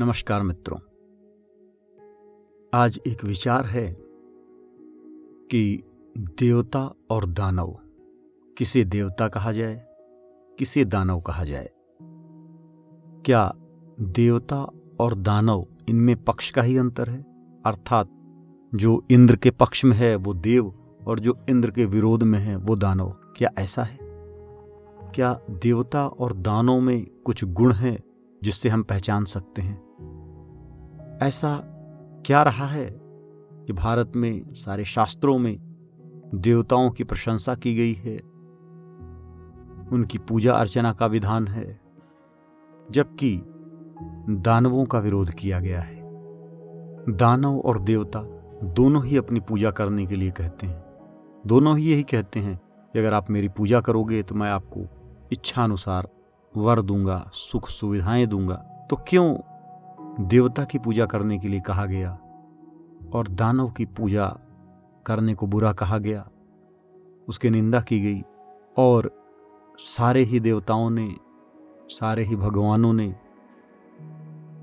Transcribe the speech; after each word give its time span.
नमस्कार 0.00 0.42
मित्रों। 0.42 0.78
आज 2.74 3.00
एक 3.06 3.24
विचार 3.24 3.64
है 3.64 3.96
कि 5.50 5.82
देवता 6.18 6.94
और 7.10 7.26
दानव 7.26 7.78
किसे 8.58 8.84
देवता 8.84 9.28
कहा 9.28 9.52
जाए, 9.52 9.84
किसे 10.58 10.84
दानव 10.84 11.20
कहा 11.20 11.44
जाए? 11.44 11.70
क्या 13.24 13.54
देवता 14.00 14.70
और 15.00 15.16
दानव 15.16 15.66
इनमें 15.88 16.24
पक्ष 16.24 16.50
का 16.50 16.62
ही 16.62 16.76
अंतर 16.76 17.10
है? 17.10 17.22
अर्थात 17.66 18.08
जो 18.74 19.04
इंद्र 19.10 19.36
के 19.36 19.50
पक्ष 19.50 19.84
में 19.84 19.96
है, 19.96 20.16
वो 20.16 20.34
देव 20.34 20.74
और 21.06 21.20
जो 21.20 21.38
इंद्र 21.50 21.70
के 21.70 21.84
विरोध 21.84 22.22
में 22.22 22.38
है, 22.38 22.56
वो 22.56 22.76
दानव। 22.76 23.10
क्या 23.10 23.50
ऐसा 23.58 23.82
है? 23.82 23.98
क्या 25.14 25.40
देवता 25.50 26.06
और 26.06 26.32
दानों 26.32 26.80
में 26.80 27.06
कुछ 27.06 27.44
गुण 27.44 27.72
हैं 27.72 28.02
जिससे 28.42 28.68
हम 28.68 28.82
पहचान 28.82 29.24
सकते 29.24 29.62
हैं? 29.62 29.83
ऐसा 31.22 31.56
क्या 32.26 32.42
रहा 32.42 32.66
है 32.66 32.86
कि 33.66 33.72
भारत 33.72 34.12
में, 34.16 34.54
सारे 34.54 34.84
शास्त्रों 34.84 35.38
में 35.38 35.58
देवताओं 36.34 36.90
की 36.90 37.04
प्रशंसा 37.04 37.54
की 37.54 37.74
गई 37.74 37.92
है? 37.92 38.16
उनकी 39.92 40.18
पूजा 40.18 40.54
अर्चना 40.54 40.92
का 40.92 41.06
विधान 41.06 41.48
है, 41.48 41.80
जबकि 42.90 43.42
दानवों 44.30 44.84
का 44.84 44.98
विरोध 44.98 45.30
किया 45.30 45.60
गया 45.60 45.80
है। 45.80 46.02
दानव 47.08 47.58
और 47.58 47.80
देवता 47.80 48.20
दोनों 48.64 49.04
ही 49.04 49.16
अपनी 49.16 49.40
पूजा 49.40 49.70
करने 49.70 50.06
के 50.06 50.16
लिए 50.16 50.30
कहते 50.30 50.66
हैं। 50.66 50.84
दोनों 51.46 51.78
ही 51.78 51.92
यही 51.92 52.02
कहते 52.02 52.40
हैं 52.40 52.56
कि 52.92 52.98
अगर 52.98 53.14
आप 53.14 53.30
मेरी 53.30 53.48
पूजा 53.48 53.80
करोगे 53.80 54.22
तो 54.22 54.34
मैं 54.34 54.50
आपको 54.50 54.80
इच्छानुसार 55.32 56.08
वर 56.56 56.82
दूँगा 56.82 57.30
सुख 57.32 57.68
सुविधाएँ 57.68 58.26
दूँगा। 58.26 58.54
तो 58.90 58.96
क्यों 58.96 59.34
देवता 60.20 60.64
की 60.64 60.78
पूजा 60.78 61.06
करने 61.06 61.38
के 61.38 61.48
लिए 61.48 61.60
कहा 61.60 61.86
गया 61.86 62.18
और 63.14 63.28
दानव 63.28 63.70
की 63.70 63.84
पूजा 63.84 64.36
करने 65.06 65.34
को 65.34 65.46
बुरा 65.46 65.72
कहा 65.72 65.98
गया। 65.98 66.28
उसकी 67.28 67.50
निंदा 67.50 67.80
की 67.80 68.00
गई 68.00 68.22
और 68.76 69.24
सारे 69.78 70.20
ही 70.20 70.40
देवताओं 70.40 70.90
ने, 70.90 71.16
सारे 71.88 72.24
ही 72.24 72.36
भगवानों 72.36 72.92
ने 72.92 73.16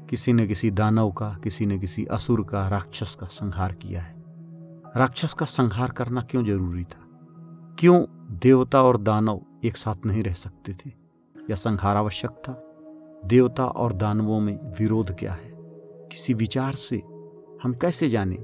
किसी 0.10 0.34
न 0.34 0.48
किसी 0.48 0.72
दानव 0.72 1.12
का, 1.12 1.38
किसी 1.44 1.66
न 1.66 1.80
किसी 1.80 2.06
असुर 2.06 2.44
का, 2.44 2.68
राक्षस 2.68 3.16
का 3.16 3.28
संहार 3.28 3.74
किया 3.74 4.02
है। 4.02 4.24
राक्षस 4.98 5.34
का 5.34 5.46
संहार 5.46 5.92
करना 5.92 6.22
क्यों 6.22 6.46
ज़रूरी 6.46 6.84
था? 6.84 7.08
क्यों 7.80 8.06
देवता 8.38 8.84
और 8.84 8.98
दानव 8.98 9.42
एक 9.64 9.78
साथ 9.78 9.96
नहीं 10.06 10.24
रह 10.24 10.34
सकते 10.34 10.74
थे? 10.74 10.92
या 11.50 11.56
संहार 11.56 11.96
आवश्यक 11.96 12.32
था। 12.32 12.68
देवता 13.26 13.66
और 13.66 13.94
दानवों 13.94 14.40
में 14.40 14.60
विरोध 14.80 15.18
क्या 15.18 15.34
है? 15.34 15.52
किसी 16.12 16.34
विचार 16.34 16.74
से 16.74 16.98
हम 17.64 17.74
कैसे 17.82 18.10
जाने 18.10 18.36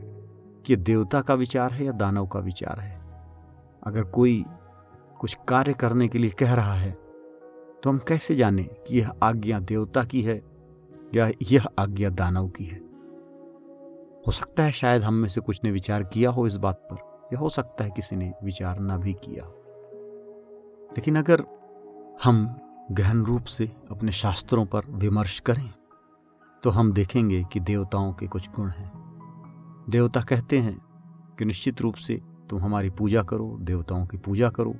कि 0.65 0.75
देवता 0.75 1.21
का 1.21 1.33
विचार 1.33 1.71
है 1.71 1.85
या 1.85 1.91
दानव 1.91 2.27
का 2.27 2.39
विचार 2.39 2.79
है? 2.79 3.01
अगर 3.83 4.03
कोई 4.03 4.45
कुछ 5.19 5.37
कार्य 5.47 5.73
करने 5.73 6.07
के 6.07 6.17
लिए 6.17 6.29
कह 6.29 6.53
रहा 6.53 6.73
है 6.73 6.91
तो 7.83 7.89
हम 7.89 7.97
कैसे 7.97 8.35
जाने 8.35 8.63
कि 8.63 8.99
यह 8.99 9.13
आज्ञा 9.23 9.59
देवता 9.59 10.03
की 10.03 10.21
है 10.21 10.41
या 11.15 11.31
यह 11.51 11.67
आज्ञा 11.79 12.09
दानव 12.09 12.47
की 12.47 12.65
है? 12.65 12.77
हो 14.27 14.31
सकता 14.31 14.63
है 14.63 14.71
शायद 14.71 15.01
हम 15.01 15.13
में 15.13 15.29
से 15.29 15.41
कुछ 15.41 15.59
ने 15.63 15.71
विचार 15.71 16.03
किया 16.03 16.29
हो 16.29 16.47
इस 16.47 16.55
बात 16.55 16.87
पर, 16.93 17.27
या 17.33 17.39
हो 17.39 17.49
सकता 17.49 17.83
है 17.83 17.89
किसी 17.89 18.15
ने 18.15 18.33
विचार 18.43 18.79
ना 18.79 18.97
भी 18.97 19.13
किया 19.13 19.43
लेकिन 20.87 21.17
अगर 21.17 21.43
हम 22.23 22.59
गहन 22.91 23.25
रूप 23.25 23.43
से 23.43 23.71
अपने 23.91 24.11
शास्त्रों 24.11 24.65
पर 24.65 24.81
विमर्श 24.89 25.39
करें 25.39 25.73
तो 26.63 26.69
हम 26.69 26.91
देखेंगे 26.93 27.43
कि 27.43 27.59
देवताओं 27.59 28.13
के 28.13 28.27
कुछ 28.27 28.49
गुण 28.49 28.69
हैं। 28.69 28.91
देवता 29.89 30.21
कहते 30.21 30.59
हैं 30.59 30.77
कि 31.39 31.45
निश्चित 31.45 31.81
रूप 31.81 31.95
से 31.95 32.21
तुम 32.49 32.59
हमारी 32.59 32.89
पूजा 32.89 33.23
करो, 33.23 33.57
देवताओं 33.61 34.05
की 34.05 34.17
पूजा 34.17 34.49
करो। 34.49 34.75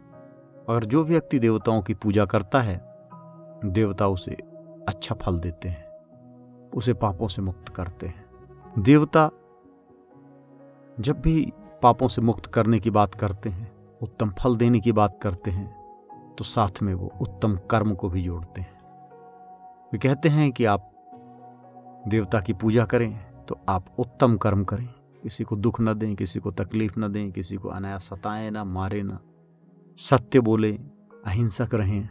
और 0.70 0.86
जो 0.86 1.04
व्यक्ति 1.04 1.40
देवताओं 1.40 1.82
की 1.82 1.94
पूजा 1.94 2.26
करता 2.26 2.62
है, 2.62 2.78
देवता 3.66 4.08
उसे 4.08 4.32
अच्छा 4.88 5.16
फल 5.16 5.40
देते 5.40 5.70
हैं, 5.70 5.86
उसे 6.70 6.94
पापों 6.94 7.28
से 7.28 7.42
मुक्त 7.42 7.70
करते 7.70 8.08
हैं। 8.08 8.26
देवता 8.80 9.30
जब 11.00 11.22
भी 11.22 11.54
पापों 11.82 12.08
से 12.08 12.22
मुक्त 12.22 12.46
करने 12.46 12.80
की 12.80 12.90
बात 12.90 13.16
करते 13.16 13.50
हैं, 13.50 13.72
उत्तम 14.02 14.34
फल 14.40 14.56
देने 14.56 14.80
की 14.80 14.92
बात 14.92 15.20
करते 15.22 15.52
हैं 15.52 15.77
तो 16.38 16.44
साथ 16.44 16.82
में 16.82 16.94
वो 16.94 17.12
उत्तम 17.22 17.58
कर्म 17.58 17.96
को 17.96 18.10
भी 18.10 18.24
जोड़ते 18.24 18.62
हैं। 18.62 18.78
वे 19.94 19.98
कहते 19.98 20.30
हैं 20.30 20.52
कि 20.52 20.66
आप 20.66 20.92
देवता 22.08 22.42
की 22.42 22.54
पूजा 22.54 22.86
करें 22.86 23.20
तो 23.46 23.60
आप 23.70 23.86
उत्तम 24.00 24.38
कर्म 24.38 24.64
करें। 24.64 24.94
किसी 25.24 25.44
को 25.44 25.56
दुख 25.56 25.82
न 25.82 25.94
दें, 25.94 26.16
किसी 26.16 26.40
को 26.40 26.52
तकलीफ़ 26.52 27.00
न 27.00 27.08
दें, 27.08 27.32
किसी 27.32 27.56
को 27.56 27.70
अनाया 27.70 27.98
सताएँ 27.98 28.52
ना, 28.52 28.64
मारे 28.64 29.04
ना। 29.04 29.20
सत्य 29.98 30.40
बोले, 30.40 30.74
अहिंसक 31.26 31.70
रहें। 31.74 32.10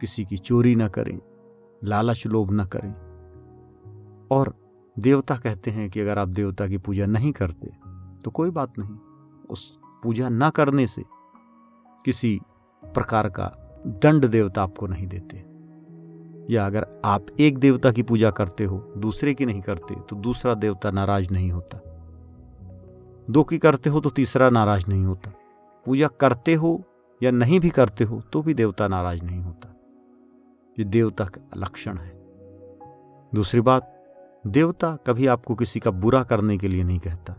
किसी 0.00 0.24
की 0.24 0.38
चोरी 0.38 0.76
न 0.76 0.88
करें, 0.88 1.18
लालच 1.84 2.26
लोभ 2.26 2.48
न 2.52 2.64
करें। 2.64 2.92
और 4.30 4.54
देवता 4.98 5.36
कहते 5.36 5.70
हैं 5.70 5.90
कि 5.90 6.00
अगर 6.00 6.18
आप 6.18 6.28
देवता 6.28 6.66
की 6.68 6.78
पूजा 6.78 7.06
नहीं 7.06 7.32
करते 7.32 7.66
तो 8.24 8.30
कोई 8.30 8.50
बात 8.50 8.78
नहीं। 8.78 8.96
उस 9.50 9.78
पूजा 10.02 10.28
न 10.28 10.50
करने 10.50 10.86
से 10.86 11.02
किसी 12.04 12.40
प्रकार 12.94 13.28
का 13.28 13.46
दंड 13.86 14.26
देवता 14.26 14.62
आपको 14.62 14.86
नहीं 14.86 15.06
देते। 15.06 15.44
या 16.54 16.66
अगर 16.66 16.86
आप 17.04 17.26
एक 17.40 17.58
देवता 17.58 17.92
की 17.92 18.02
पूजा 18.02 18.30
करते 18.30 18.64
हो, 18.64 18.78
दूसरे 18.98 19.34
की 19.34 19.46
नहीं 19.46 19.60
करते 19.60 19.94
तो 20.00 20.16
दूसरा 20.16 20.54
देवता 20.54 20.90
नाराज़ 20.90 21.30
नहीं 21.30 21.50
होता। 21.52 21.80
दो 23.30 23.44
की 23.44 23.58
करते 23.58 23.90
हो 23.90 24.00
तो 24.00 24.10
तीसरा 24.10 24.50
नाराज़ 24.50 24.84
नहीं 24.88 25.04
होता। 25.04 25.32
पूजा 25.86 26.08
करते 26.08 26.54
हो 26.54 26.82
या 27.22 27.30
नहीं 27.30 27.60
भी 27.60 27.70
करते 27.70 28.04
हो 28.04 28.20
तो 28.20 28.42
भी 28.42 28.54
देवता 28.54 28.88
नाराज़ 28.88 29.22
नहीं 29.22 29.40
होता। 29.40 29.74
ये 30.78 30.84
देवता 30.84 31.24
का 31.24 31.40
लक्षण 31.56 31.98
है। 31.98 32.12
दूसरी 33.34 33.60
बात, 33.60 33.94
देवता 34.46 34.96
कभी 35.06 35.26
आपको 35.26 35.54
किसी 35.54 35.80
का 35.80 35.90
बुरा 35.90 36.22
करने 36.22 36.58
के 36.58 36.68
लिए 36.68 36.82
नहीं 36.82 36.98
कहता। 36.98 37.34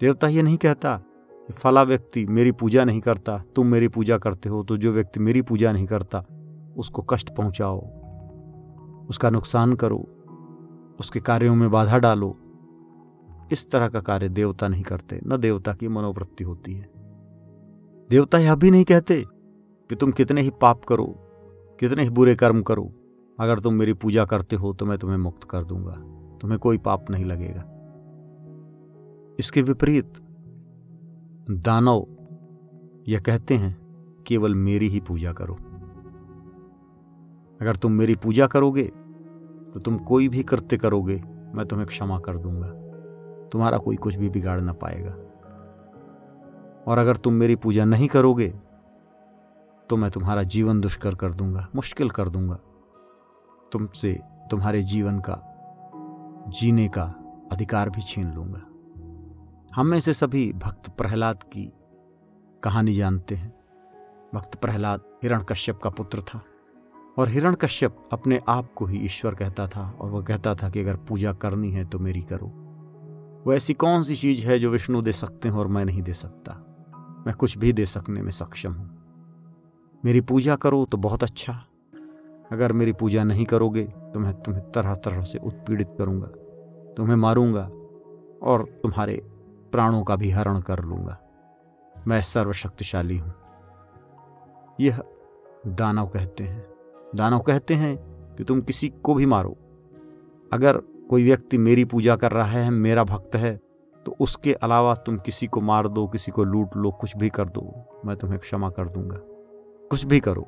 देवता 0.00 0.28
ये 0.28 0.42
नहीं 0.42 0.56
कहता 0.56 1.00
फला 1.48 1.82
व्यक्ति 1.82 2.24
मेरी 2.26 2.52
पूजा 2.52 2.84
नहीं 2.84 3.00
करता, 3.00 3.36
तुम 3.56 3.66
मेरी 3.66 3.88
पूजा 3.88 4.16
करते 4.18 4.48
हो 4.48 4.62
तो 4.62 4.76
जो 4.76 4.92
व्यक्ति 4.92 5.20
मेरी 5.20 5.42
पूजा 5.42 5.72
नहीं 5.72 5.86
करता, 5.86 6.24
उसको 6.76 7.02
कष्ट 7.02 7.34
पहुंचाओ। 7.36 7.80
उसका 9.08 9.30
नुकसान 9.30 9.74
करो, 9.74 9.98
उसके 11.00 11.20
कार्यों 11.20 11.54
में 11.54 11.70
बाधा 11.70 11.98
डालो। 11.98 12.36
इस 13.52 13.70
तरह 13.70 13.88
का 13.88 14.00
कार्य 14.00 14.28
देवता 14.28 14.68
नहीं 14.68 14.82
करते, 14.82 15.20
न 15.26 15.36
देवता 15.36 15.72
की 15.72 15.88
मनोवृत्ति 15.88 16.44
होती 16.44 16.74
है। 16.74 16.88
देवता 18.10 18.38
यह 18.38 18.54
भी 18.54 18.70
नहीं 18.70 18.84
कहते 18.84 19.22
कि 19.90 19.94
तुम 19.94 20.12
कितने 20.12 20.40
ही 20.40 20.50
पाप 20.60 20.84
करो, 20.84 21.06
कितने 21.78 22.02
ही 22.02 22.10
बुरे 22.10 22.34
कर्म 22.34 22.62
करो, 22.62 22.90
अगर 23.38 23.60
तुम 23.60 23.74
मेरी 23.74 23.92
पूजा 23.92 24.24
करते 24.24 24.56
हो 24.56 24.72
तो 24.72 24.86
मैं 24.86 24.98
तुम्हें 24.98 25.18
मुक्त 25.18 25.44
कर 25.44 25.64
दूँगा, 25.64 25.92
तुम्हें 26.40 26.58
कोई 26.58 26.78
पाप 26.78 27.10
नहीं 27.10 27.24
लगेगा। 27.24 27.64
इसके 29.38 29.62
विपरीत 29.62 30.12
दानव, 31.50 32.06
यह 33.08 33.20
कहते 33.20 33.54
हैं, 33.54 33.76
केवल 34.26 34.54
मेरी 34.54 34.88
ही 34.88 35.00
पूजा 35.00 35.32
करो। 35.32 35.54
अगर 37.60 37.76
तुम 37.76 37.92
मेरी 37.92 38.14
पूजा 38.14 38.46
करोगे 38.46 38.84
तो 39.74 39.80
तुम 39.80 39.98
कोई 39.98 40.28
भी 40.28 40.42
कृत्य 40.42 40.76
करोगे, 40.76 41.22
मैं 41.54 41.66
तुम्हें 41.66 41.86
क्षमा 41.88 42.18
कर 42.18 42.38
दूँगा। 42.38 42.68
तुम्हारा 43.48 43.78
कोई 43.78 43.96
कुछ 43.96 44.16
भी 44.16 44.30
बिगाड़ 44.30 44.60
ना 44.60 44.72
पाएगा। 44.72 45.10
और 46.86 46.98
अगर 46.98 47.16
तुम 47.16 47.32
मेरी 47.32 47.56
पूजा 47.56 47.84
नहीं 47.84 48.08
करोगे 48.08 48.48
तो 49.90 49.96
मैं 49.96 50.10
तुम्हारा 50.10 50.42
जीवन 50.42 50.80
दुष्कर 50.80 51.14
कर 51.14 51.32
दूँगा, 51.32 51.68
मुश्किल 51.74 52.10
कर 52.10 52.28
दूँगा। 52.28 52.58
तुमसे 53.72 54.20
तुम्हारे 54.50 54.82
जीवन 54.82 55.18
का, 55.20 55.40
जीने 56.48 56.88
का 56.88 57.14
अधिकार 57.52 57.90
भी 57.90 58.02
छीन 58.02 58.32
लूँगा। 58.32 58.66
हम 59.76 59.86
में 59.86 60.00
से 60.00 60.12
सभी 60.14 60.52
भक्त 60.52 60.88
प्रहलाद 60.88 61.42
की 61.42 61.72
कहानी 62.62 62.92
जानते 62.94 63.34
हैं। 63.34 63.48
भक्त 64.34 64.54
प्रहलाद 64.54 65.00
हिरण 65.22 65.42
कश्यप 65.42 65.78
का 65.78 65.90
पुत्र 65.90 66.20
था 66.20 66.42
और 67.18 67.28
हिरण 67.28 67.54
कश्यप 67.54 67.96
अपने 68.12 68.40
आप 68.48 68.72
को 68.74 68.86
ही 68.86 68.98
ईश्वर 68.98 69.34
कहता 69.34 69.66
था 69.68 69.88
और 70.00 70.10
वह 70.10 70.22
कहता 70.22 70.54
था 70.54 70.70
कि 70.70 70.80
अगर 70.80 70.96
पूजा 70.96 71.32
करनी 71.32 71.70
है 71.70 71.84
तो 71.84 71.98
मेरी 71.98 72.22
करो। 72.22 72.46
वो 73.46 73.54
ऐसी 73.54 73.74
कौन 73.74 74.02
सी 74.02 74.16
चीज़ 74.16 74.46
है 74.46 74.58
जो 74.58 74.70
विष्णु 74.70 75.02
दे 75.02 75.12
सकते 75.12 75.48
हैं 75.48 75.56
और 75.56 75.66
मैं 75.66 75.84
नहीं 75.84 76.02
दे 76.02 76.12
सकता? 76.12 76.52
मैं 77.26 77.34
कुछ 77.34 77.58
भी 77.58 77.72
दे 77.72 77.86
सकने 77.86 78.22
में 78.22 78.30
सक्षम 78.30 78.72
हूँ। 78.72 78.90
मेरी 80.04 80.20
पूजा 80.20 80.56
करो 80.56 80.84
तो 80.84 80.96
बहुत 80.96 81.22
अच्छा। 81.22 81.52
अगर 82.52 82.72
मेरी 82.72 82.92
पूजा 82.92 83.24
नहीं 83.24 83.44
करोगे 83.44 83.84
तो 83.84 84.20
मैं 84.20 84.34
तुम्हें 84.34 84.70
तरह 84.72 84.94
तरह 84.94 85.22
से 85.22 85.38
उत्पीड़ित 85.38 85.94
करूँगा, 85.98 86.26
तुम्हें 86.96 87.16
मारूँगा 87.16 87.70
और 88.42 88.68
तुम्हारे 88.82 89.22
प्राणों 89.74 90.02
का 90.02 90.16
भी 90.16 90.30
हरण 90.30 90.60
कर 90.60 90.80
लूँगा। 90.80 91.16
मैं 91.94 92.20
सर्वशक्तिशाली 92.22 93.16
हूँ। 93.18 93.32
यह 94.80 95.02
दानव 95.68 96.06
कहते 96.06 96.44
हैं। 96.44 96.64
दानव 97.14 97.38
कहते 97.38 97.74
हैं 97.74 97.96
कि 98.36 98.44
तुम 98.44 98.60
किसी 98.60 98.88
को 99.02 99.14
भी 99.14 99.26
मारो। 99.26 99.56
अगर 100.52 100.76
कोई 101.10 101.24
व्यक्ति 101.24 101.58
मेरी 101.58 101.84
पूजा 101.84 102.16
कर 102.16 102.32
रहा 102.32 102.46
है, 102.46 102.70
मेरा 102.70 103.04
भक्त 103.04 103.36
है 103.36 103.56
तो 104.06 104.16
उसके 104.20 104.52
अलावा 104.52 104.94
तुम 104.96 105.16
किसी 105.16 105.46
को 105.46 105.60
मार 105.60 105.88
दो, 105.88 106.06
किसी 106.08 106.32
को 106.32 106.44
लूट 106.44 106.76
लो, 106.76 106.90
कुछ 106.90 107.16
भी 107.16 107.28
कर 107.28 107.48
दो, 107.48 107.62
मैं 108.04 108.16
तुम्हें 108.16 108.38
क्षमा 108.40 108.68
कर 108.70 108.88
दूँगा। 108.88 109.16
कुछ 109.90 110.04
भी 110.04 110.20
करो। 110.20 110.42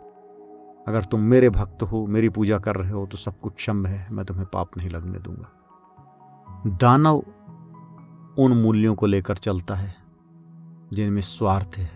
अगर 0.88 1.05
तुम 1.05 1.20
मेरे 1.20 1.50
भक्त 1.50 1.82
हो, 1.82 2.06
मेरी 2.06 2.28
पूजा 2.28 2.58
कर 2.58 2.76
रहे 2.76 2.90
हो 2.90 3.06
तो 3.06 3.17
सब 3.17 3.38
कुछ 3.40 3.55
क्षम 3.55 3.87
है, 3.87 4.06
मैं 4.11 4.26
तुम्हें 4.26 4.46
पाप 4.46 4.76
नहीं 4.76 4.90
लगने 4.90 5.19
दूँगा। 5.19 6.76
दानव 6.76 7.23
उन 8.38 8.53
मूल्यों 8.53 8.94
को 8.94 9.06
लेकर 9.06 9.37
चलता 9.37 9.75
है, 9.75 9.94
जिनमें 10.93 11.23
स्वार्थ 11.23 11.71
है, 11.77 11.91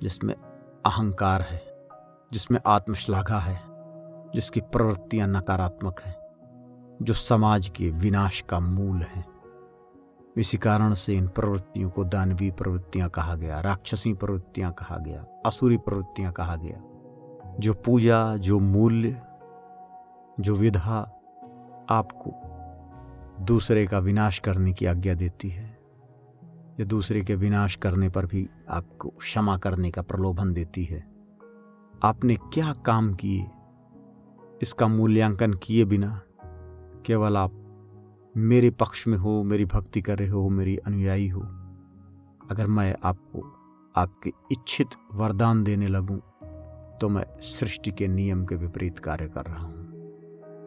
जिसमें 0.00 0.34
अहंकार 0.86 1.42
है, 1.42 1.62
जिसमें 2.32 2.60
आत्मश्लाघा 2.66 3.38
है, 3.38 3.62
जिसकी 4.34 4.60
प्रवृत्तियाँ 4.60 5.28
नकारात्मक 5.28 6.00
हैं, 6.00 6.14
जो 7.02 7.14
समाज 7.14 7.68
के 7.68 7.90
विनाश 7.90 8.44
का 8.48 8.60
मूल 8.60 9.02
है। 9.02 9.24
इसी 10.36 10.58
कारण 10.58 10.94
से 10.94 11.14
इन 11.14 11.28
प्रवृत्तियों 11.28 11.90
को 11.90 12.04
दानवी 12.04 12.50
प्रवृत्तियाँ 12.50 13.08
कहा 13.08 13.34
गया, 13.34 13.60
राक्षसी 13.60 14.14
प्रवृत्तियाँ 14.14 14.72
कहा 14.72 14.96
गया, 14.96 15.24
असुरी 15.46 15.76
प्रवृत्तियाँ 15.76 16.32
कहा 16.32 16.56
गया। 16.56 16.82
जो 17.60 17.74
पूजा, 17.74 18.36
जो 18.36 18.58
मूल्य, 18.58 19.22
जो 20.40 20.56
विधा 20.56 21.00
आपको 21.90 22.51
दूसरे 23.40 23.86
का 23.86 23.98
विनाश 23.98 24.38
करने 24.38 24.72
की 24.72 24.86
आज्ञा 24.86 25.14
देती 25.14 25.48
है, 25.48 25.64
या 26.80 26.84
दूसरे 26.84 27.20
के 27.20 27.34
विनाश 27.34 27.76
करने 27.76 28.08
पर 28.08 28.26
भी 28.26 28.48
आपको 28.70 29.08
क्षमा 29.08 29.56
करने 29.56 29.90
का 29.90 30.02
प्रलोभन 30.02 30.52
देती 30.52 30.84
है। 30.84 31.00
आपने 32.04 32.36
क्या 32.52 32.72
काम 32.86 33.12
किए? 33.14 33.46
इसका 34.62 34.88
मूल्यांकन 34.88 35.54
किए 35.54 35.84
बिना 35.84 36.20
केवल 37.06 37.36
आप 37.36 37.58
मेरे 38.34 38.70
पक्ष 38.70 39.06
में 39.06 39.16
हो, 39.18 39.42
मेरी 39.42 39.64
भक्ति 39.64 40.00
कर 40.00 40.18
रहे 40.18 40.28
हो, 40.28 40.48
मेरी 40.48 40.76
अनुयायी 40.76 41.28
हो। 41.28 41.40
अगर 42.50 42.66
मैं 42.66 42.94
आपको 43.04 43.40
आपके 43.96 44.32
इच्छित 44.52 44.88
वरदान 45.14 45.62
देने 45.64 45.86
लगूं 45.86 46.18
तो 46.98 47.08
मैं 47.08 47.24
सृष्टि 47.40 47.90
के 47.90 48.08
नियम 48.08 48.44
के 48.44 48.54
विपरीत 48.54 48.98
कार्य 48.98 49.28
कर 49.28 49.44
रहा 49.44 49.64
हूँ। 49.64 49.81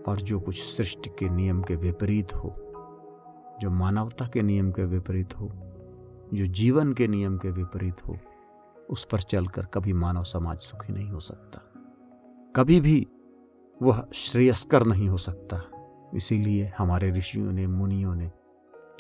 और 0.07 0.18
जो 0.18 0.40
कुछ 0.40 0.56
सृष्टि 0.56 1.10
के 1.10 1.30
नियम 1.30 1.62
के 1.62 1.75
विपरीत 1.75 2.36
हो, 2.36 2.56
जो 3.62 3.69
मानवता 3.69 4.28
के 4.28 4.42
नियम 4.42 4.72
के 4.72 4.86
विपरीत 4.86 5.40
हो, 5.40 5.52
जो 6.34 6.46
जीवन 6.46 6.94
के 6.94 7.07
नियम 7.07 7.38
के 7.38 7.52
विपरीत 7.52 7.96
हो, 8.07 8.18
उस 8.90 9.06
पर 9.06 9.19
चलकर 9.19 9.66
कभी 9.66 9.94
मानव 9.94 10.24
समाज 10.24 10.60
सुखी 10.60 10.94
नहीं 10.94 11.10
हो 11.10 11.19
सकता। 11.19 11.62
कभी 12.56 12.81
भी 12.81 13.07
वह 13.81 14.07
श्रेयस्कर 14.13 14.84
नहीं 14.84 15.10
हो 15.10 15.18
सकता। 15.18 15.62
इसीलिए 16.16 16.74
हमारे 16.78 17.12
ऋषियों 17.12 17.52
ने, 17.52 17.68
मुनियों 17.68 18.16
ने 18.16 18.31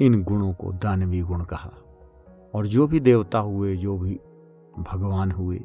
इन 0.01 0.23
गुणों 0.23 0.53
को 0.53 0.71
दानवी 0.71 1.21
गुण 1.21 1.43
कहा। 1.43 1.73
और 2.55 2.67
जो 2.67 2.87
भी 2.87 2.99
देवता 2.99 3.39
हुए, 3.39 3.75
जो 3.75 3.97
भी 3.97 4.19
भगवान 4.79 5.31
हुए, 5.31 5.57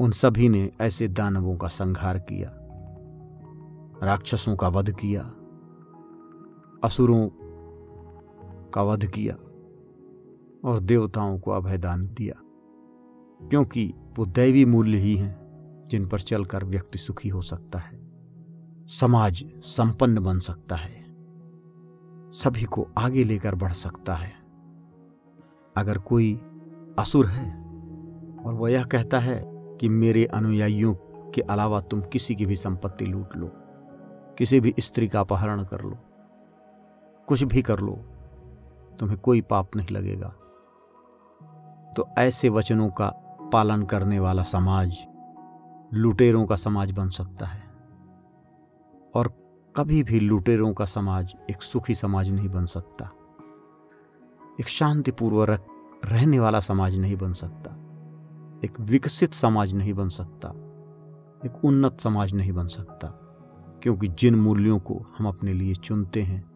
उन 0.00 0.10
सभी 0.10 0.48
ने 0.48 0.72
ऐसे 0.80 1.08
दानवों 1.08 1.56
का 1.56 1.68
संहार 1.68 2.18
किया। 2.18 2.62
राक्षसों 4.02 4.56
का 4.56 4.68
वध 4.68 4.90
किया, 4.90 5.22
असुरों 6.84 7.28
का 8.74 8.82
वध 8.82 9.06
किया 9.06 9.34
और 10.64 10.80
देवताओं 10.80 11.38
को 11.38 11.50
अभयदान 11.50 12.06
दिया, 12.08 12.34
क्योंकि 13.40 13.92
वो 14.18 14.26
दैवी 14.26 14.64
मूल्य 14.64 14.98
ही 14.98 15.14
हैं 15.16 15.34
जिन 15.90 16.06
पर 16.08 16.20
चलकर 16.20 16.64
व्यक्ति 16.64 16.98
सुखी 16.98 17.28
हो 17.28 17.40
सकता 17.40 17.78
है, 17.78 17.98
समाज 18.90 19.44
संपन्न 19.64 20.20
बन 20.20 20.38
सकता 20.38 20.76
है, 20.76 21.04
सभी 22.32 22.64
को 22.64 22.86
आगे 22.98 23.24
लेकर 23.24 23.54
बढ़ 23.54 23.72
सकता 23.72 24.14
है। 24.14 24.32
अगर 25.76 25.98
कोई 25.98 26.34
असुर 26.98 27.26
है 27.26 27.50
और 28.44 28.54
वह 28.54 28.70
यह 28.70 28.84
कहता 28.84 29.18
है 29.18 29.42
कि 29.80 29.88
मेरे 29.88 30.24
अनुयायियों 30.24 30.94
के 31.34 31.40
अलावा 31.40 31.80
तुम 31.80 32.00
किसी 32.02 32.34
की 32.34 32.46
भी 32.46 32.56
संपत्ति 32.56 33.06
लूट 33.06 33.36
लो 33.36 33.46
किसी 34.38 34.60
भी 34.60 34.74
स्त्री 34.78 35.08
का 35.08 35.20
अपहरण 35.20 35.64
कर 35.64 35.80
लो, 35.80 35.96
कुछ 37.26 37.42
भी 37.42 37.62
कर 37.62 37.80
लो, 37.80 37.92
तुम्हें 38.98 39.18
कोई 39.18 39.40
पाप 39.40 39.76
नहीं 39.76 39.88
लगेगा। 39.90 40.28
तो 41.96 42.08
ऐसे 42.18 42.48
वचनों 42.48 42.90
का 42.90 43.08
पालन 43.52 43.82
करने 43.82 44.20
वाला 44.20 44.42
समाज 44.42 45.06
लुटेरों 45.94 46.46
का 46.46 46.56
समाज 46.56 46.90
बन 46.90 47.08
सकता 47.08 47.46
है। 47.46 47.62
और 49.14 49.28
कभी 49.76 50.02
भी 50.02 50.20
लुटेरों 50.20 50.74
का 50.74 50.84
समाज 50.84 51.34
एक 51.50 51.62
सुखी 51.62 51.94
समाज 51.94 52.30
नहीं 52.30 52.48
बन 52.48 52.64
सकता। 52.64 53.10
एक 54.60 54.68
शांतिपूर्वक 54.68 55.66
रहने 56.04 56.40
वाला 56.40 56.60
समाज 56.60 56.96
नहीं 56.96 57.16
बन 57.16 57.32
सकता। 57.32 57.70
एक 58.64 58.80
विकसित 58.80 59.34
समाज 59.34 59.74
नहीं 59.74 59.94
बन 59.94 60.08
सकता। 60.08 60.48
एक 61.46 61.64
उन्नत 61.64 62.00
समाज 62.00 62.34
नहीं 62.34 62.52
बन 62.52 62.66
सकता। 62.66 63.25
क्योंकि 63.82 64.08
जिन 64.08 64.34
मूल्यों 64.34 64.78
को 64.78 65.06
हम 65.18 65.28
अपने 65.28 65.52
लिए 65.52 65.74
चुनते 65.74 66.22
हैं, 66.22 66.50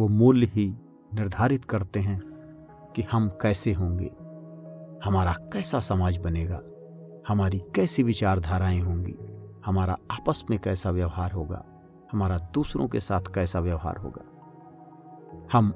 वो 0.00 0.08
मूल्य 0.08 0.46
ही 0.46 0.74
निर्धारित 1.14 1.64
करते 1.64 2.00
हैं 2.00 2.20
कि 2.96 3.02
हम 3.02 3.28
कैसे 3.28 3.72
होंगे। 3.72 4.10
हमारा 5.04 5.32
कैसा 5.32 5.80
समाज 5.80 6.16
बनेगा? 6.16 6.60
हमारी 7.28 7.58
कैसी 7.58 8.02
विचारधाराएँ 8.02 8.80
होंगी? 8.80 9.16
हमारा 9.66 9.98
आपस 10.10 10.44
में 10.50 10.58
कैसा 10.58 10.90
व्यवहार 10.90 11.32
होगा? 11.32 11.64
हमारा 12.12 12.38
दूसरों 12.38 12.88
के 12.88 13.00
साथ 13.00 13.20
कैसा 13.34 13.60
व्यवहार 13.60 13.96
होगा? 13.96 14.22
हम 15.52 15.70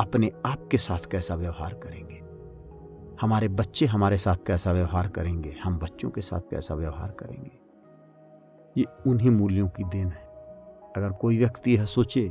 अपने 0.00 0.32
आप 0.46 0.68
के 0.70 0.78
साथ 0.78 1.10
कैसा 1.10 1.34
व्यवहार 1.34 1.74
करेंगे? 1.74 2.22
हमारे 3.20 3.48
बच्चे 3.48 3.86
हमारे 3.86 4.16
साथ 4.16 4.36
कैसा 4.46 4.72
व्यवहार 4.72 5.08
करेंगे? 5.08 5.56
हम 5.64 5.78
बच्चों 5.78 6.10
के 6.10 6.20
साथ 6.20 6.40
कैसा 6.40 6.74
व्यवहार 6.74 7.10
करेंगे? 7.10 7.59
ये 8.76 8.84
उन्हीं 9.06 9.30
मूल्यों 9.30 9.68
की 9.68 9.84
देन 9.84 10.08
है। 10.08 10.28
अगर 10.96 11.12
कोई 11.12 11.38
व्यक्ति 11.38 11.74
यह 11.76 11.84
सोचे 11.84 12.28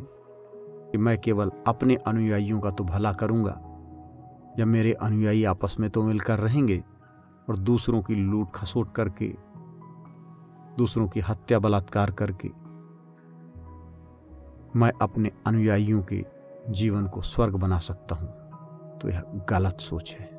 कि 0.91 0.97
मैं 0.97 1.17
केवल 1.17 1.51
अपने 1.67 1.95
अनुयायियों 2.07 2.59
का 2.59 2.69
तो 2.71 2.83
भला 2.83 3.11
करूँगा, 3.13 3.59
या 4.59 4.65
मेरे 4.65 4.93
अनुयायी 4.93 5.43
आपस 5.45 5.75
में 5.79 5.89
तो 5.89 6.03
मिलकर 6.03 6.39
रहेंगे 6.39 6.83
और 7.49 7.57
दूसरों 7.59 8.01
की 8.01 8.15
लूट 8.15 8.51
खसोट 8.55 8.93
करके, 8.95 9.33
दूसरों 10.77 11.07
की 11.07 11.19
हत्या 11.19 11.59
बलात्कार 11.59 12.11
करके, 12.13 12.49
मैं 14.75 14.91
अपने 15.01 15.31
अनुयायियों 15.47 16.01
के 16.03 16.23
जीवन 16.69 17.07
को 17.07 17.21
स्वर्ग 17.21 17.55
बना 17.55 17.77
सकता 17.79 18.15
हूँ 18.15 18.27
तो 18.99 19.09
यह 19.09 19.23
गलत 19.49 19.79
सोच 19.79 20.15
है। 20.19 20.29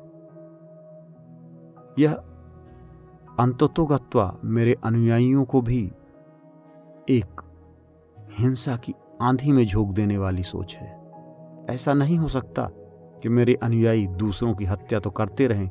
यह 1.99 2.21
अंततोगत्वा 3.39 4.37
मेरे 4.43 4.75
अनुयायियों 4.83 5.43
को 5.45 5.61
भी 5.61 5.91
एक 7.09 7.41
हिंसा 8.39 8.75
की 8.77 8.93
आंधी 9.21 9.51
में 9.51 9.65
झोंक 9.65 9.89
देने 9.89 10.17
वाली 10.17 10.43
सोच 10.43 10.75
है। 10.75 10.89
ऐसा 11.69 11.93
नहीं 11.93 12.17
हो 12.17 12.27
सकता 12.27 12.67
कि 13.23 13.29
मेरे 13.29 13.55
अनुयायी 13.63 14.07
दूसरों 14.07 14.55
की 14.55 14.65
हत्या 14.65 14.99
तो 14.99 15.09
करते 15.09 15.47
रहें, 15.47 15.69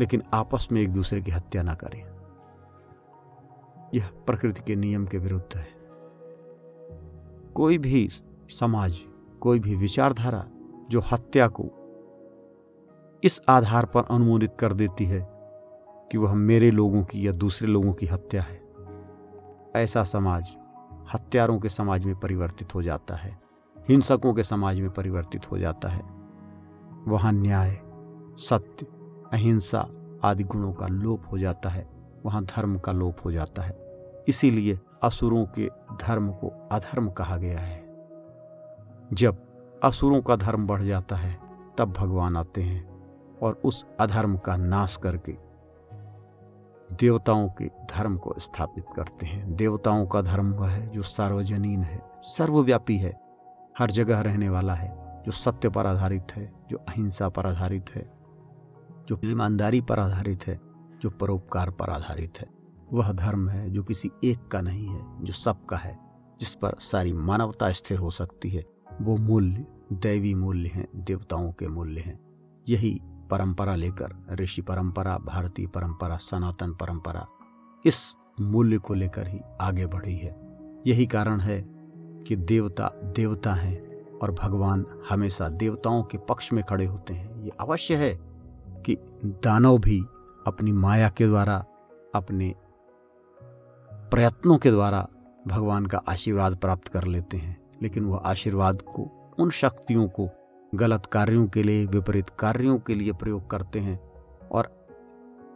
लेकिन 0.00 0.22
आपस 0.34 0.68
में 0.72 0.80
एक 0.80 0.92
दूसरे 0.92 1.20
की 1.22 1.30
हत्या 1.30 1.62
ना 1.62 1.74
करें। 1.74 2.00
यह 3.94 4.08
प्रकृति 4.26 4.62
के 4.66 4.76
नियम 4.76 5.06
के 5.06 5.18
विरुद्ध 5.18 5.56
है। 5.56 5.68
कोई 7.54 7.78
भी 7.78 8.08
समाज, 8.50 9.00
कोई 9.40 9.58
भी 9.58 9.74
विचारधारा 9.74 10.44
जो 10.90 11.00
हत्या 11.00 11.48
को 11.48 11.70
इस 13.24 13.40
आधार 13.48 13.84
पर 13.84 14.04
अनुमोदित 14.10 14.56
कर 14.60 14.72
देती 14.72 15.04
है 15.04 15.31
कि 16.12 16.18
वह 16.18 16.34
मेरे 16.34 16.70
लोगों 16.70 17.04
की 17.04 17.26
या 17.26 17.32
दूसरे 17.32 17.68
लोगों 17.68 17.92
की 17.92 18.06
हत्या 18.06 18.42
है। 18.42 18.62
ऐसा 19.76 20.04
समाज 20.04 20.56
हत्यारों 21.14 21.58
के 21.58 21.68
समाज 21.68 22.04
में 22.04 22.20
परिवर्तित 22.20 22.74
हो 22.74 22.82
जाता 22.82 23.14
है। 23.14 23.40
हिंसकों 23.88 24.34
के 24.34 24.42
समाज 24.42 24.80
में 24.80 24.90
परिवर्तित 24.90 25.50
हो 25.50 25.58
जाता 25.58 25.88
है। 25.88 26.02
वहाँ 27.08 27.32
न्याय, 27.32 27.80
सत्य, 28.38 28.86
अहिंसा 29.32 29.88
आदि 30.24 30.44
गुणों 30.44 30.72
का 30.72 30.86
लोप 30.86 31.22
हो 31.32 31.38
जाता 31.38 31.68
है। 31.68 31.88
वहाँ 32.26 32.44
धर्म 32.44 32.78
का 32.78 32.92
लोप 32.92 33.16
हो 33.24 33.32
जाता 33.32 33.62
है। 33.62 33.78
इसीलिए 34.28 34.78
असुरों 35.02 35.46
के 35.46 35.68
धर्म 36.00 36.30
को 36.32 36.68
अधर्म 36.72 37.10
कहा 37.10 37.36
गया 37.36 37.58
है। 37.58 37.84
जब 39.12 39.42
असुरों 39.84 40.22
का 40.22 40.36
धर्म 40.36 40.66
बढ़ 40.66 40.82
जाता 40.82 41.16
है, 41.16 41.38
तब 41.78 41.92
भगवान 41.92 42.36
आते 42.36 42.62
हैं 42.62 43.02
और 43.42 43.62
उस 43.64 43.86
अधर्म 44.00 44.36
का 44.36 44.56
नाश 44.56 44.96
करके 44.96 45.51
देवताओं 47.00 47.48
के 47.48 47.64
धर्म 47.64 48.16
को 48.16 48.34
स्थापित 48.38 48.84
करते 48.96 49.26
हैं। 49.26 49.56
देवताओं 49.56 50.06
का 50.06 50.22
धर्म 50.22 50.52
वह 50.52 50.68
है 50.68 50.88
जो 50.88 51.02
सार्वजनीन 51.02 51.82
है, 51.82 52.02
सर्वव्यापी 52.22 52.96
है, 52.96 53.20
हर 53.78 53.90
जगह 53.90 54.20
रहने 54.20 54.48
वाला 54.48 54.74
है, 54.74 55.22
जो 55.26 55.32
सत्य 55.32 55.68
पर 55.68 55.86
आधारित 55.86 56.26
है, 56.36 56.52
जो 56.70 56.76
अहिंसा 56.76 57.28
पर 57.28 57.46
आधारित 57.46 57.90
है, 57.94 58.12
जो 59.08 59.20
ईमानदारी 59.24 59.80
पर 59.80 59.98
आधारित 59.98 60.46
है, 60.46 60.60
जो 61.02 61.10
परोपकार 61.10 61.70
पर 61.70 61.90
आधारित 61.90 62.32
है। 62.40 62.46
वह 62.92 63.12
धर्म 63.12 63.48
है 63.48 63.70
जो 63.70 63.82
किसी 63.82 64.10
एक 64.24 64.48
का 64.48 64.60
नहीं 64.60 64.86
है, 64.86 65.24
जो 65.24 65.32
सबका 65.32 65.76
है, 65.76 65.98
जिस 66.40 66.54
पर 66.54 66.74
सारी 66.80 67.12
मानवता 67.12 67.72
स्थिर 67.72 67.98
हो 67.98 68.10
सकती 68.10 68.50
है। 68.50 68.64
वो 69.00 69.16
मूल्य 69.16 69.66
दैवी 69.92 70.34
मूल्य 70.34 70.68
हैं, 70.68 70.88
देवताओं 70.96 71.52
के 71.52 71.66
मूल्य 71.66 72.00
हैं। 72.00 72.20
यही 72.68 73.00
परंपरा 73.32 73.74
लेकर, 73.74 74.26
ऋषि 74.32 74.62
परंपरा, 74.62 75.18
भारतीय 75.18 75.66
परंपरा, 75.66 76.16
सनातन 76.16 76.72
परंपरा, 76.74 77.26
इस 77.86 78.16
मूल्य 78.40 78.78
को 78.78 78.94
लेकर 78.94 79.28
ही 79.28 79.40
आगे 79.60 79.86
बढ़ी 79.86 80.16
है। 80.16 80.36
यही 80.86 81.06
कारण 81.06 81.40
है 81.40 81.64
कि 82.26 82.36
देवता 82.36 82.92
देवता 83.04 83.54
हैं 83.54 84.08
और 84.18 84.32
भगवान 84.32 84.86
हमेशा 85.10 85.48
देवताओं 85.48 86.02
के 86.02 86.18
पक्ष 86.18 86.52
में 86.52 86.64
खड़े 86.64 86.84
होते 86.84 87.14
हैं। 87.14 87.42
ये 87.42 87.50
अवश्य 87.60 87.96
है 87.96 88.18
कि 88.82 88.96
दानव 89.24 89.78
भी 89.78 90.00
अपनी 90.46 90.72
माया 90.72 91.08
के 91.08 91.26
द्वारा, 91.26 91.64
अपने 92.14 92.54
प्रयत्नों 93.92 94.58
के 94.58 94.70
द्वारा 94.70 95.08
भगवान 95.46 95.86
का 95.86 95.98
आशीर्वाद 96.08 96.56
प्राप्त 96.56 96.88
कर 96.88 97.04
लेते 97.04 97.36
हैं। 97.36 97.62
लेकिन 97.82 98.04
वह 98.04 98.16
आशीर्वाद 98.16 98.82
को, 98.82 99.32
उन 99.38 99.50
शक्तियों 99.50 100.08
को 100.08 100.30
गलत 100.72 101.06
कार्यों 101.06 101.46
के 101.46 101.62
लिए, 101.62 101.84
विपरीत 101.86 102.30
कार्यों 102.38 102.78
के 102.78 102.94
लिए 102.94 103.12
प्रयोग 103.12 103.48
करते 103.50 103.78
हैं 103.78 103.98
और 104.48 104.70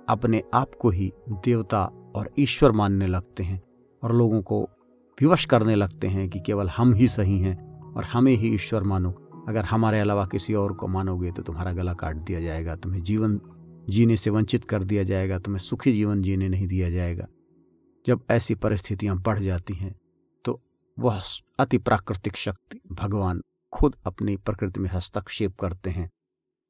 अपने 0.08 0.42
आप 0.54 0.74
को 0.80 0.90
ही 0.90 1.12
देवता 1.30 1.84
और 2.16 2.30
ईश्वर 2.38 2.72
मानने 2.72 3.06
लगते 3.06 3.42
हैं 3.42 3.60
और 4.02 4.14
लोगों 4.14 4.40
को 4.42 4.62
विवश 5.18 5.44
करने 5.44 5.74
लगते 5.74 6.08
हैं 6.08 6.28
कि 6.30 6.40
केवल 6.40 6.68
हम 6.68 6.92
ही 6.94 7.08
सही 7.08 7.38
हैं 7.38 7.56
और 7.92 8.04
हमें 8.04 8.32
ही 8.32 8.54
ईश्वर 8.54 8.82
मानो। 8.82 9.10
अगर 9.48 9.64
हमारे 9.64 10.00
अलावा 10.00 10.26
किसी 10.26 10.54
और 10.54 10.72
को 10.72 10.88
मानोगे 10.88 11.30
तो 11.32 11.42
तुम्हारा 11.42 11.72
गला 11.72 11.94
काट 11.94 12.16
दिया 12.16 12.40
जाएगा, 12.40 12.76
तुम्हें 12.76 13.02
जीवन 13.02 13.40
जीने 13.88 14.16
से 14.16 14.30
वंचित 14.30 14.64
कर 14.64 14.84
दिया 14.84 15.02
जाएगा, 15.04 15.38
तुम्हें 15.38 15.60
सुखी 15.60 15.92
जीवन 15.92 16.22
जीने 16.22 16.48
नहीं 16.48 16.66
दिया 16.68 16.90
जाएगा। 16.90 17.26
जब 18.06 18.22
ऐसी 18.30 18.54
परिस्थितियाँ 18.54 19.16
बढ़ 19.18 19.40
जाती 19.40 19.74
हैं 19.74 19.94
तो 20.44 20.60
वह 20.98 21.20
अति 21.58 21.78
प्राकृतिक 21.78 22.36
शक्ति, 22.36 22.80
भगवान 22.92 23.42
खुद 23.76 23.96
अपनी 24.06 24.36
प्रकृति 24.36 24.80
में 24.80 24.90
हस्तक्षेप 24.90 25.60
करते 25.60 25.90
हैं 25.90 26.10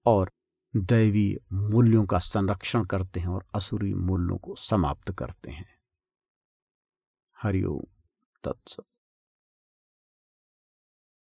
और 0.06 0.30
दैवी 0.76 1.38
मूल्यों 1.52 2.06
का 2.06 2.18
संरक्षण 2.18 2.84
करते 2.84 3.20
हैं 3.20 3.28
और 3.28 3.46
असुरी 3.54 3.94
मूल्यों 3.94 4.38
को 4.38 4.54
समाप्त 4.54 5.12
करते 5.12 5.50
हैं। 5.50 5.78
हरिओम 7.42 7.84
तत्सत। 8.44 8.84